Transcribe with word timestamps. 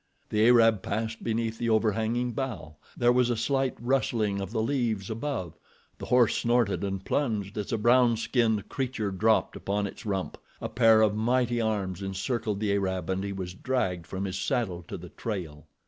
The 0.29 0.47
Arab 0.47 0.81
passed 0.81 1.23
beneath 1.23 1.59
the 1.59 1.69
overhanging 1.69 2.31
bough, 2.31 2.77
there 2.97 3.11
was 3.11 3.29
a 3.29 3.37
slight 3.37 3.75
rustling 3.79 4.41
of 4.41 4.49
the 4.51 4.63
leaves 4.63 5.11
above, 5.11 5.59
the 5.99 6.07
horse 6.07 6.35
snorted 6.39 6.83
and 6.83 7.05
plunged 7.05 7.55
as 7.55 7.71
a 7.71 7.77
brown 7.77 8.17
skinned 8.17 8.67
creature 8.67 9.11
dropped 9.11 9.55
upon 9.55 9.85
its 9.85 10.03
rump. 10.03 10.39
A 10.59 10.69
pair 10.69 11.03
of 11.03 11.15
mighty 11.15 11.61
arms 11.61 12.01
encircled 12.01 12.59
the 12.59 12.71
Arab 12.73 13.11
and 13.11 13.23
he 13.23 13.31
was 13.31 13.53
dragged 13.53 14.07
from 14.07 14.25
his 14.25 14.39
saddle 14.39 14.81
to 14.87 14.97
the 14.97 15.09
trail. 15.09 15.67